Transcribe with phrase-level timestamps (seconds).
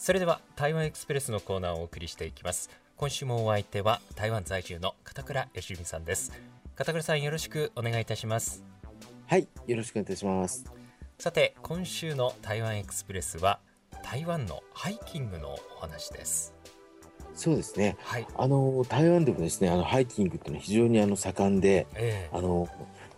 [0.00, 2.70] それでは台湾エクスプレスのコーナーをお送りしていきます。
[2.96, 6.32] 今週もお相手は台湾在住の片倉義美さんです。
[6.74, 8.64] 片倉さんよろしくお願いいたします。
[9.26, 10.64] はいよろしくお願いいたします。
[11.18, 13.60] さて今週の台湾エクスプレスは
[14.02, 16.54] 台湾のハイキングのお話です。
[17.34, 22.68] そうですね、はい、あの台湾でもですねあのハイキングっていうのは非常にあの盛んで、えー、あの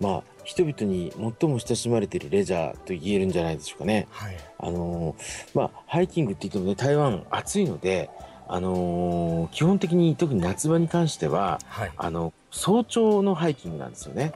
[0.03, 4.09] まあ人々に最も親しまれているレジャーと言えるんじゃないでしょうかね。
[4.11, 5.15] はい、あの
[5.55, 8.11] まあハイキングって言ってもね台湾暑いので。
[8.49, 14.35] あのー、基本的に特に夏場に関しては、はい、あの早朝のハイキングなんですよね。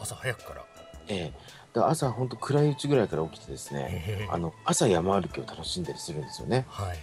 [0.00, 0.64] 朝早くから。
[1.06, 6.66] ええだ朝本当暗いうちぐらいから起きてですね、あの朝山歩きを楽しんだりするんですよね。
[6.68, 6.98] はい。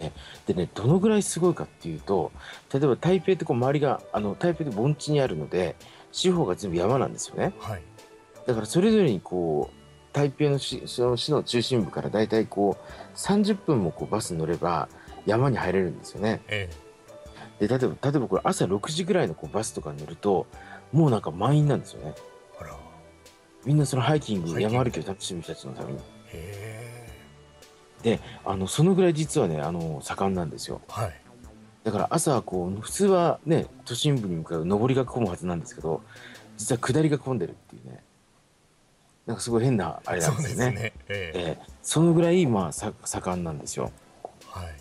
[0.00, 0.12] ね、
[0.46, 2.32] でねどのぐらいすごいかっていうと
[2.72, 5.76] 例えば台北ってこう周りがあの台北で盆地にあるので
[6.12, 7.54] 四方が全部山なんですよね。
[7.58, 7.82] はい、
[8.46, 14.88] だからそれぞれにこう台北の市その市の中心部からだいたいこう30分もこうバスに乗れば
[15.26, 16.42] 山に入れるんですよね。
[16.48, 16.68] え
[17.60, 20.46] え、で例えば例えばこれ朝6時ぐらいのこうバスとかに乗ると
[20.92, 22.14] もうなんか満員なんですよね。
[23.64, 25.98] みんなそのハイキング山歩きを楽しむ人たちのために。
[28.04, 30.80] であのそのぐらい実はねあの盛んなんですよ。
[30.88, 31.20] はい
[31.84, 36.02] だから朝こう普通はね都心部に向かう上りが混むはずなんですけど
[36.56, 38.02] 実は下りが混んでるっていうね
[39.26, 40.70] なんかすごい変なあれなんですよね。
[40.70, 43.90] ねえー、えー、そのぐらいまあさ盛んなんですよ。
[44.46, 44.74] はい、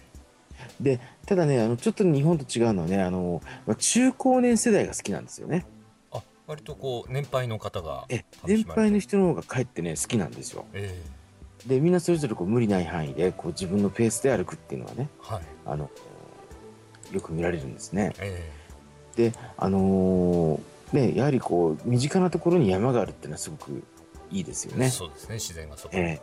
[0.82, 5.66] でただねあのちょっと日本と違うのはねあの、まあ、中高年世代が好きなんですよね。
[6.12, 10.66] あ割とこう年配の方がえ年配の人の方がかえってね好きなんですよ。
[10.74, 11.23] えー、
[11.68, 15.90] でみんなそれぞれこう無理ない範囲でこう自分のペースで歩くっていうのはね、はい、あの
[17.12, 18.14] よく見られるんですね。
[18.20, 23.84] えー、であのー、ねやはりこう身近なところに山があるっていうのはすごく
[24.32, 24.90] いいですよね。
[24.90, 25.96] そうですね自然がそこ。
[25.96, 26.22] に、え。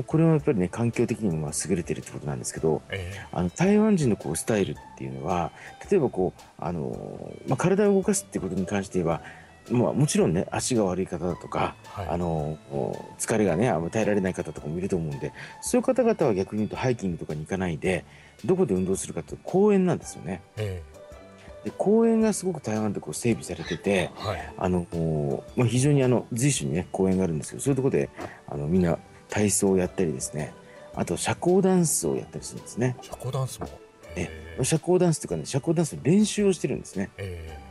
[0.00, 5.52] ー、これはやっぱりね環境的にもまあ優れてるってことなんですけど、えー、あの台湾人のこうスタイルっていうのは
[5.90, 9.22] 例えばこう、あのー、まあ、体を動かすってことに関して言えば
[9.68, 12.58] まあ、もちろんね足が悪い方だとか、はい、あの
[13.18, 18.04] 疲れがね耐えられない方とかもいると思うんでそういう方々は逆に言うとハイキングとかに行かないで
[18.44, 20.40] どこで運動するかというと公園なんですよね。
[20.56, 24.86] えー、で公園がすごく台湾でこう整備されてて、はい、あの
[25.56, 28.08] まあ、非常にあの随所にね公園があるんですけどそういうところで
[28.48, 28.98] あのみんな
[29.28, 30.52] 体操をやったりですね
[30.94, 32.96] あと社交ダンスをやったりするんですね。
[33.00, 33.68] 社交ダンスも。
[34.16, 34.28] え
[34.62, 37.10] 社交ダンスというかね社交ダンスの練習をしてるんですね。
[37.16, 37.69] えー、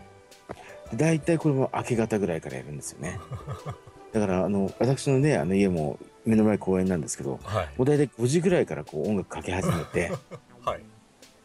[0.96, 3.20] 大体これも明け方ぐらいからやるんですよね。
[4.12, 10.12] だからあの私のねあの家も目の前公園なんですけど、はい、もう大体5時ぐらいからこう音楽かけ始めて
[10.66, 10.82] はい、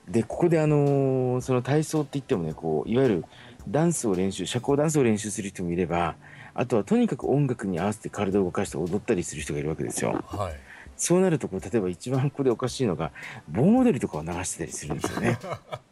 [0.08, 3.24] でここであのー、その体操って言ってもねこういわゆる
[3.68, 6.16] ダンスを練習社交ダンスを練習する人もいれば
[6.54, 10.22] あとはとにかく音楽に合わせて体を動かして踊ったりする人がいるわけですよ。
[10.26, 10.54] はい、
[10.96, 13.10] そうなるとこう例えば一番ここでおかしいのが
[13.48, 15.38] 盆踊りとかを流してたりするんですよね。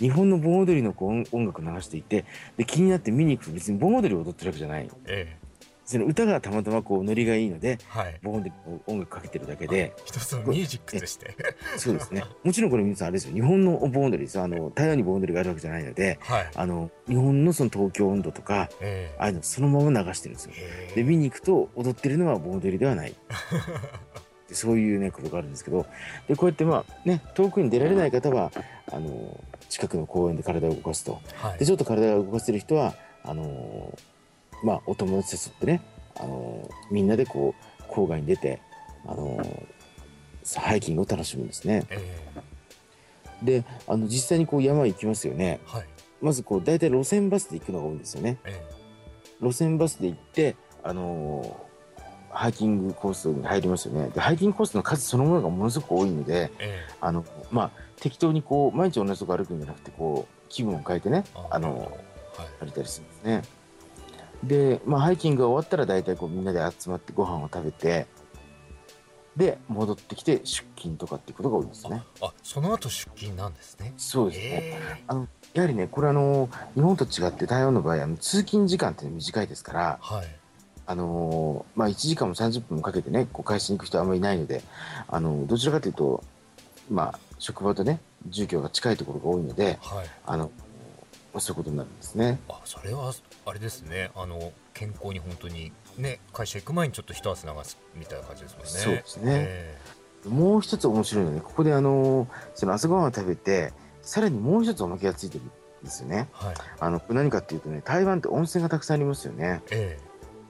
[0.00, 2.24] 日本の盆踊りのこう音楽を流していて
[2.56, 4.88] で気になって見に行くと別に盆踊りを踊ってるわけじゃない。
[5.06, 5.50] ええ。
[5.90, 8.52] その歌がたまたまこうノリがいいので、はい、ボーンで
[8.86, 9.92] 音楽かけてるだけで。
[10.04, 11.34] 一つのミュージックとして。
[11.76, 12.22] そうですね。
[12.44, 13.34] もちろんこれ皆さんあれですよ。
[13.34, 20.52] 日本のボーンドリですあの台湾にボーンドリがあるわけじゃないので、はい、あの日本のその東京温度とか、えー、ああいうのそのまま流してるんですよ。
[20.94, 23.14] で見に行くと踊ってるのはボーンドリではない。
[24.52, 25.86] そういうねことがあるんですけど。
[26.28, 28.52] でこうやってまあね遠くに出られない方は
[28.92, 32.94] あの近くの公園で体を動かすと、はい、でちょっと体を動かせる人は
[33.24, 33.96] あの
[34.62, 35.80] まあお友達誘ってね
[36.16, 38.60] あのみんなでこう郊外に出て
[39.06, 39.38] あの
[40.56, 41.84] ハイキングを楽しむんですね。
[41.90, 45.60] えー、であの実際にこう山行きますよね。
[45.64, 45.84] はい、
[46.20, 48.38] まずこう大体路線バスで行くのが多いんですよね。
[48.44, 51.66] えー、路線バスで行ってあの
[52.30, 54.08] ハイキングコースに入りますよね。
[54.08, 61.78] でハイキングコースの数そのものがものすごく多いので、えー、あのまあ適当にこう毎日同じとこ歩くんじゃなくてこう気分を変えてねあの、
[62.36, 63.42] はい、歩いたりするんですね。
[64.42, 68.06] で、まあ、ハイキングが終わったら大体こうみんなで集まってご飯を食べて
[69.36, 72.02] で戻ってきて出勤とかっていうことが多いですね。
[72.20, 73.94] あその後出勤なんですね。
[73.96, 75.04] そうですね。
[75.06, 80.26] あのやはりねこれあの日本と違って台湾の場合あの通勤時間って短いですから、はい、
[80.86, 84.62] あのまあ、1時間も30分もかけてねこう返しに行く人はあんまりいないので
[85.06, 86.24] あのどちらかというと、
[86.90, 90.52] まあ、職場とね住居が近いところが多いので、はい、あの
[91.38, 92.38] そういうことになるんですね。
[92.48, 93.12] あそれは
[93.46, 98.70] あれですねあの健康に本当にね会社行く前にちょっと一汗流すみたいな感じですもんね。
[98.70, 103.72] そうですね、えー、もう一つ面白いのねここであのその朝ごはんを食べて
[104.02, 105.50] さらにもう一つおまけがついてるん
[105.84, 106.28] ですよね。
[106.32, 109.62] はい、あの何かっていうとね台湾って温泉がたくさんありますよね。
[109.70, 109.98] え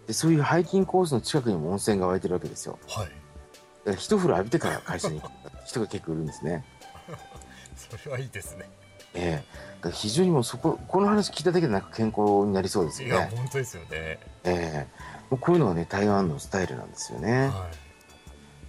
[0.05, 2.81] ー、でそういうハイキングコースの近くにも温泉が湧いてるわけですよ。
[2.89, 3.11] はい、
[3.85, 5.33] ら一風呂浴びてから会社に行く
[5.67, 6.65] 人が結構いるんですね。
[7.89, 8.69] それはいいですね。
[9.15, 9.43] え
[9.83, 13.15] えー、非常にもうそここの話聞いただけでなんか健康になりそうですよね。
[13.15, 13.89] いや本当ですよね。
[13.93, 17.49] ええー、もうこういうのがね台湾のスタイルなんですよね。
[17.49, 17.69] は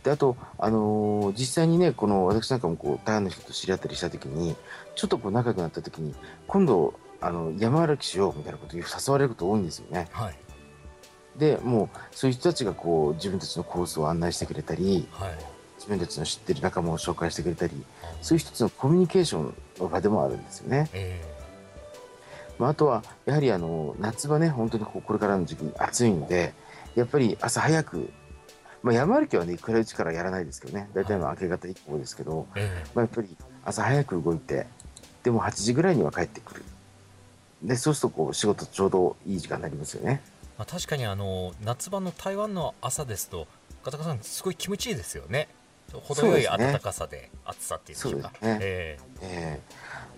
[0.02, 4.56] い、であと、あのー、実際にねこの私なんかもこう台湾の人と知り合ったりした時に
[4.96, 6.16] ちょっとこう仲良くなった時に
[6.48, 10.08] 今度あの山歩きしようみたいなことを誘われること多いんですよね。
[10.12, 10.36] はい、
[11.38, 15.32] でもうそういう人たちがこう自分たちのコースを案内してくれたり、はい、
[15.82, 17.74] 自分たちの知ってる仲間を紹介してくれたり、
[18.22, 20.90] そういう一つのコミュニケーションの場でもあるんですよね。
[20.94, 26.54] えー、まあ、あとはやはりあの夏場ね本当にこれからの時期暑いので
[26.94, 28.12] やっぱり朝早く
[28.84, 34.66] まあ、山歩きはね、暗いうちからやらないですけどね、大体の明け方以降ですけど、えー、まあ、やっぱり朝早く動いて、
[35.24, 36.64] でも8時ぐらいには帰ってくる。
[37.62, 40.22] で、そうするとこう仕事ちょうどいい時間になりますよね。
[40.58, 43.48] まあ、確かにあの夏場の台湾の朝ですと、
[43.84, 45.48] 片岡さん、すごい気持ちいいですよね。
[46.00, 48.30] 程よい暖かさで暑さっていうでしょうか。
[48.42, 49.60] ねえー、え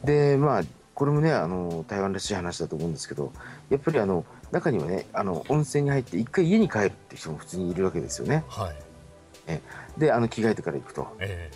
[0.04, 0.62] ー、でまあ
[0.94, 3.32] これもねあの台湾らしい話だと思うんですけど
[3.70, 8.44] やっぱりあの中にはねあの温泉に入って一回家に帰るって人も普通にいるわけですよね。
[8.48, 8.76] はい、
[9.48, 9.62] え
[9.98, 11.08] であの着替えてから行くと。
[11.20, 11.52] え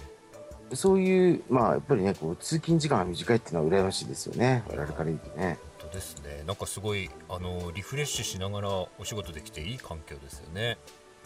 [0.72, 5.60] ー、そういうまあやっぱりねこう通勤時間が短いっていうのは羨ましいですよね我々から言うとね。
[5.80, 10.78] 本当ですねなんかすごいあのリフレッシュしながらお仕事できていい環境ですよね。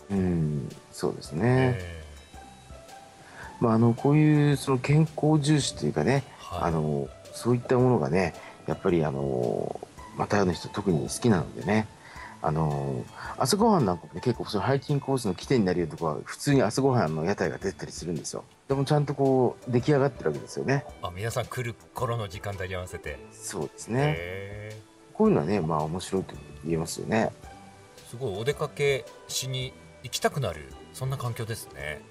[0.10, 1.78] うんそうですね。
[1.80, 2.11] えー
[3.62, 8.34] まあ、あのこういうその健康重視というかね、はい、あのそういったものがね
[8.68, 9.80] やっぱりあの
[10.18, 11.88] またの人特に好きなのでね
[12.42, 13.06] あの
[13.38, 18.44] 朝ごはんなんかも、ね、結構そのハイキングコースの起点になるようなところは普通に朝ごはんの屋台が出たりするんですよ。
[18.68, 20.84] でもちゃんとこう出来上がってるわけですよね。
[21.04, 23.20] あ皆さん来る頃の時間帯に合わせて。
[23.32, 24.72] そうですね。
[25.14, 26.34] こういうのはねまあ面白いと
[26.66, 27.32] 言えますよね。
[28.10, 29.72] すごいお出かけしに
[30.04, 32.02] 行きたくなるそんな環境ですね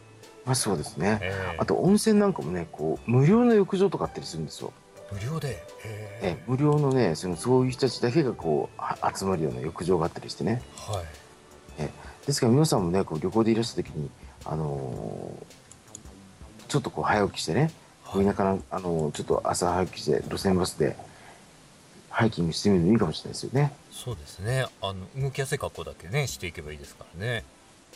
[0.45, 4.73] まあそうですね、えー、あと温泉なんかもねこう無料の浴場とかあったりするんですよ。
[5.13, 6.37] 無料で、え。
[6.47, 11.05] ー、無料のねそのそういう人たちだけがこう集まるような浴場があったりしてね、はい。
[11.79, 14.09] えー、ですから皆さんもねこう旅行でいらした時に、
[14.45, 17.73] あのー、ちょっとこう早起きしてね、
[18.05, 20.97] はい、田舎の、あのー、ちょっと朝早起きして路線バスで
[22.09, 23.73] ハイキングしてみるのいいかもしれないですよね。
[23.91, 24.67] そうですね。
[24.81, 27.45] あの動きやすい格好だけねしていけばいいですからね。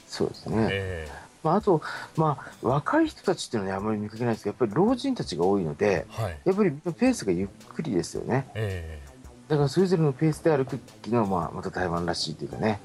[0.09, 1.83] そうですね、えーまあ、あと、
[2.17, 8.49] まあ、若い人たちっていうのは、ね、あまり見かけないですけど、やっぱり老人たちが多いので、はい、やっぱりペースがゆっくりですよね。
[8.55, 12.81] えー、だからそれぞれのペースで歩くっていうのは、まあ、また台湾らしいというかね、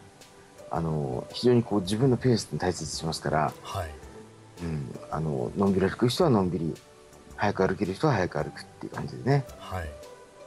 [0.70, 3.90] あの非常にこう自分のペースに大切にしますから、はい
[4.62, 6.76] うん、あののんびり歩く人はのんびり、
[7.36, 9.46] 早く歩ける人は早く歩くっていう感じでね。
[9.58, 9.90] はい、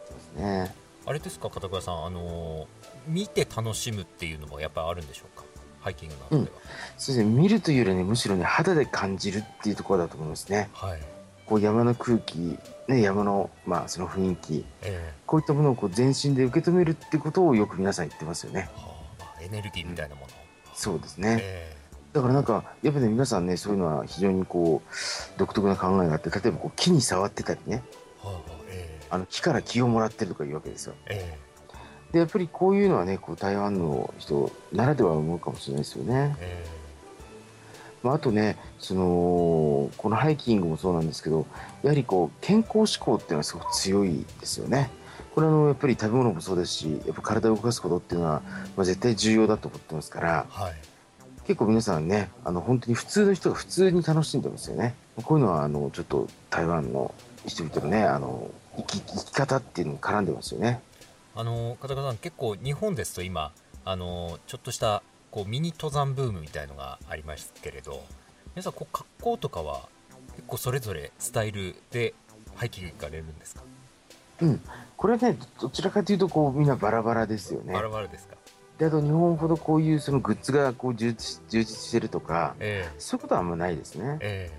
[0.07, 0.75] そうですね
[1.07, 2.69] あれですか、片倉さん、あの
[3.09, 5.45] 見て楽しむっていうのもやっぱりあるんでしょうか？
[5.83, 6.45] ハイキングでは、うん、
[6.97, 7.25] そうですね。
[7.25, 11.01] 見るというよりねむしろね肌で感じるっていうところだと思いますね、はい、
[11.45, 20.33] こう山の空気、ね、山の,、まあその雰囲気、えー、こういったものをこう全身で受け止めるってことをよく皆さん言ってますよね、はあ、エネルギーみたいなもの、うん、
[20.75, 27.83] そうですね、えー、だからなんかやっぱね皆さんねそういうのは非常にこう独特な考えがあって例えばこう木に触ってたりね、
[28.23, 31.52] はあえー、あの木から気をもらってるとかいうわけですよ、えー
[32.13, 36.37] でやっぱりこういうのはねこう台湾の人ならでは思うかもしれないですよね。
[36.41, 41.47] えー、まあ、あとねそのこのハイキングもそうなんですけど
[41.83, 44.91] やはりこう健康志向っていうのはすごく強いですよね。
[45.35, 48.43] これはのやっぱり食べ物もそうですしやっぱ体を動かすことっていうのは、
[48.77, 50.75] まあ、絶対重要だと思ってますから、はい、
[51.47, 54.95] 結構皆さんねあの本当に普通の人が普通に楽しんでますよね。
[55.25, 57.15] こういうのはあのちょっと台湾の
[57.47, 60.81] 人々のねあの生き生き方っていうのも絡んでますよね。
[61.35, 63.53] あの片岡さん結構日本ですと今
[63.85, 68.05] あのちょっとしたこうミニ登山ブームみたいのがありますけれど
[68.55, 69.89] 皆さんこう格好とかは
[70.37, 72.13] 結構それぞれスタイルで
[72.55, 73.63] ハイキング行かれるんですか？
[74.43, 74.61] うん。
[74.97, 77.73] これねどちらかというとこうみんなバラバラですよね。
[77.73, 78.37] バラバラですか？
[78.79, 84.51] であと日本ほどこういうそのグッズがこう充実充実してるとか、えー、そういうことはあんまないですね、え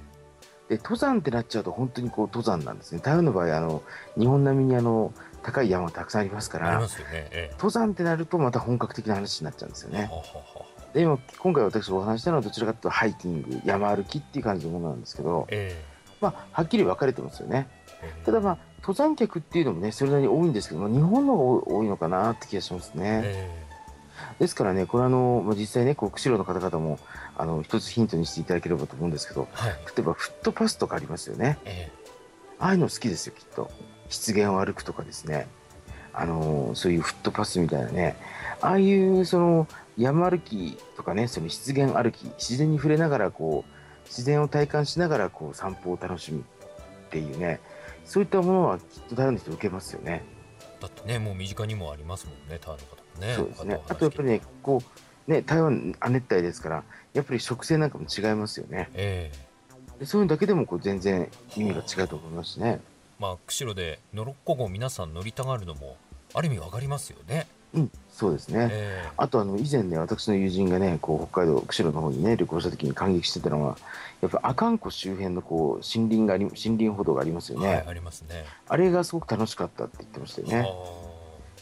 [0.68, 3.02] ー、で登山ってなっちゃうと本当にこう登山なんですね。
[3.04, 3.84] 台湾の場合あの
[4.18, 10.10] 日本並みにあの高い山がたくさんありますから、ねええ、登山ってなるとまた本格的な話になっちゃうんですよね。
[10.94, 15.84] で今今回私お話したのはどちらかというとハイキング山歩きっていう感じのものなんですけど、え、
[16.22, 17.68] まあ、はっきり分かれてますよね。
[18.26, 23.50] ただまあ登山客っていうのもねそれなりに多いんですけども日本の方が多いのかなって気がしますね。
[24.40, 27.00] ですからねこれあの実際ねこう釧路の方々も
[27.36, 31.58] あの一つヒントにしていただければと思うんですけど、はい、例えばフットパスとかありますよね。
[32.60, 33.72] ああいうの好きですよきっと。
[34.10, 35.48] 湿原を歩くとかですね、
[36.14, 38.16] あのそういうフットパスみたいなね、
[38.62, 39.68] ああいうその
[39.98, 46.44] 山歩きとかね、その湿原歩き、自然に触れながらこう、自然を体感しながらこう散歩を楽しむっ
[47.10, 47.60] ていうね。
[48.06, 50.24] そういったものはきっと台湾の人受けますよね。
[50.82, 53.34] だってねもう身近にもありますもんね台湾の方もね。
[53.36, 53.80] そうですね。
[53.88, 54.84] あとやっぱりねこ
[55.28, 56.84] うね台湾亜熱帯ですから
[57.14, 62.82] やっぱり植生なんかも違いますよね、えー、でそういうだけでもこう全然意味が違うと思いますね
[63.24, 65.96] まあ釧路でノロッコ号皆さん乗りたがるのも
[66.34, 67.48] ある意味わかりますよね。
[67.74, 73.78] うん、そうですね、えー、あとあの以前ね、私の友人がね、こう北海道、釧路の方にね、旅行した時に感激してたのは、
[74.22, 78.44] やっぱ阿寒湖周辺のこう森林があり森林歩道がありますよね、はい、ありますね。
[78.68, 80.70] あれがすごく楽しかったって言ってましたよね。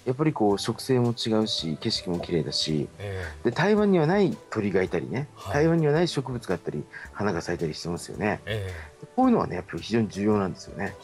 [0.06, 10.96] やっぱりこう植生も違うし、景色も綺麗だし、えー、で台湾にはない鳥がいたりね、はい、台湾にはない植物があったり、花が咲いたりしてますよね、えー、こういうのはね、やっぱり非常に重要なんですよね。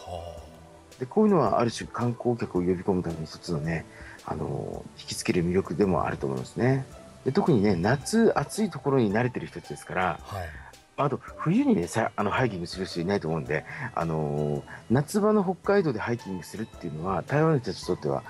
[0.99, 3.85] でこういうのはある種観光客を呼び込むために一つのね
[4.25, 6.85] あの引きつける魅力でもあると思いますね。
[7.25, 10.49] で特にね夏暑いところに慣れてる人たちですから、はい、
[10.97, 18.23] あと冬にねさあのハイキングする人いないと思うんで、あの夏場の北海道でハイキングするっていうのは台湾の人たちにとっては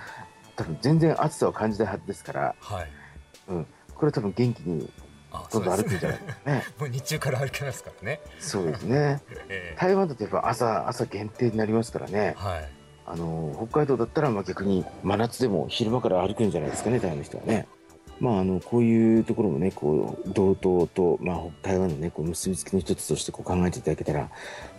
[0.55, 2.88] 多分全然暑さは感じないはずですから、はい、
[3.50, 4.89] うん、これは多分元気に
[5.51, 6.63] どんどん歩くんじゃないですかね。
[6.79, 8.22] もう日中から歩けますからね。
[8.39, 9.22] そうですね。
[9.50, 12.36] えー、台湾だとやっぱ朝朝限定になりますからね。
[12.38, 12.70] はい。
[13.06, 17.67] あの北海道だったらまあ逆に真夏でも昼間から歩くんじゃないですかね台湾の人はね。
[18.20, 24.29] まあ、あのこういうところもねこう道東と、まあ、台湾の、ね、こう結びつきの一つとしてこう考えていただけたら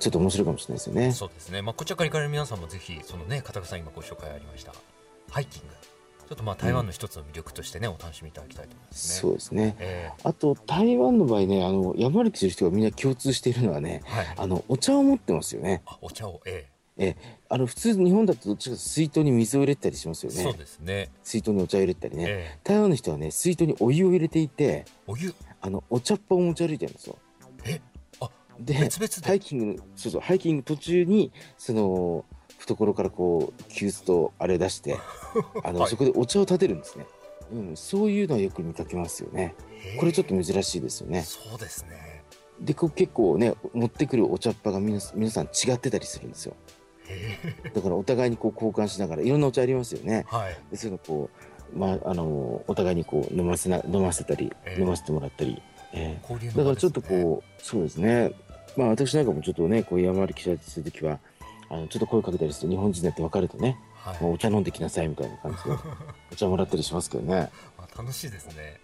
[0.00, 1.12] ちょっと面白いかもしれないですよね。
[1.12, 4.72] そうですね、まあ、こちらから行かれる皆さんもぜひそのね片岡さん今ご紹介ありました
[5.30, 5.68] ハイキング
[6.28, 9.20] ちょっとまあ台湾の一つの魅力としてね、うん、お楽しみいただきたいと思いますね。
[9.20, 9.76] そうですね。
[9.78, 15.80] えー、あと台湾の場合ね、あの山歩きする人がみんな共通しているのはね、はい、あのお茶を持ってますよね。
[15.86, 17.16] あ、お茶を、ええーえ
[17.48, 20.42] あの普通日本だとどっちかと水筒に水を入れたりしますよね。
[20.42, 21.10] そうですね。
[21.22, 25.32] 水筒にお茶を入れたりね、えー、台湾の人はね水筒にお湯を入れていて、お湯？
[25.60, 27.16] あのお茶っ葉を持ち歩いてるんですよ。
[27.64, 27.80] え、
[28.20, 28.74] あ、で？
[28.74, 32.24] ハイキングそうそうハイキング途中にその
[32.58, 34.96] 懐からこう急須とあれ出して、
[35.64, 37.06] あの、はい、そこでお茶を立てるんですね。
[37.50, 39.54] うん、そういうのはよく見かけますよね。
[39.98, 41.22] これちょっと珍しいですよね。
[41.22, 42.24] そうですね。
[42.60, 46.54] で、結構ね、持ってくるお茶っ葉が皆皆さん違ってたりするんですよ。
[47.74, 50.24] だからお互いにこう交換しながらいろんなお茶ありますよね。
[50.28, 51.30] はい、でそういうのこ
[51.74, 55.62] う、まあ、あのお互いにこう飲ませな飲ませたり、えー、飲ませてもらったり、
[55.92, 58.32] えー、ね、だからちょっとこうそうですね
[58.76, 61.18] まあ私なんかもちょっとねこう山歩きしたりする時は
[61.70, 65.70] あのちょっと声かけたりすると日本人だって分かるとね、はい、お茶飲んできなさいみたいな感じで
[66.32, 67.50] お茶もらったりしますけどね。
[67.96, 68.80] 楽しいですね。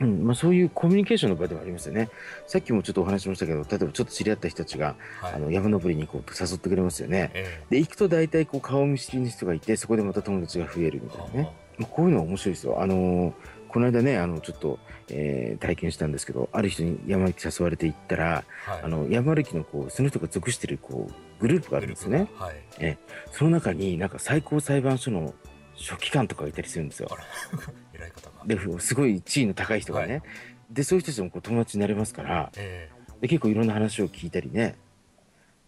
[0.00, 2.10] うんまあ、そういうコミュニケーションの場ではありますよね。
[2.46, 7.30] さっきもちょっとお話しましたけど、例えばちょっと知り合った人たちが、はい、あの山登りに行こうと誘ってくれますよね。
[7.34, 11.52] えー、で、行くと大体こう顔見知りの人がいて、そこでまた友達が増えるみたいなね。
[11.80, 12.80] まあ、こういうのは面白いですよ。
[12.80, 13.32] あのー、
[13.68, 22.28] この間ね、あの、ちょっと、えー、体験したんですけど、ある人に山歩き誘われて行ったら、はい、あの、山歩きのこう、その人が属しているこう、グループがあるんですよね。
[22.36, 22.98] はい、え
[23.32, 25.34] その中になんか最高裁判所の
[25.74, 27.08] 書記官とかがいたりするんですよ。
[27.94, 28.44] 偉い方が。
[28.44, 30.12] ですごい地位の高い人がね。
[30.12, 30.22] はい、
[30.70, 34.76] でそういう人たちもこう友達になれますから、えー、で結構いろんな話を聞いたりね。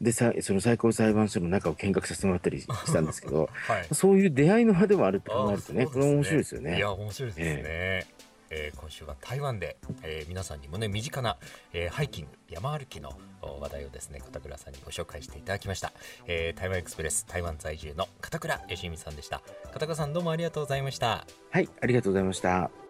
[0.03, 6.77] でさその最高裁判所の中を見学させてもらったりしたんですけど、 はい、そういう出会いの場でもあるって考えるとね、ね、これ面白いですよね。
[6.77, 7.45] いや面白いですね。
[7.47, 8.23] えー
[8.55, 11.39] えー、今週は台湾で、えー、皆さんにもね身近な、
[11.73, 15.93] えー、ハイキング山歩きの話題をですね片倉さんにご紹介していただきました、
[16.27, 19.41] えー、台湾エクスプレス台湾在住の片倉義美さんでした。
[19.73, 21.27] 片倉さんどうもありがとうございました。
[21.51, 22.82] はいありがとうございました